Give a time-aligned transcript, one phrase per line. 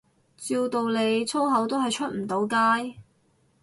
[0.35, 2.95] 照道理粗口都係出唔到街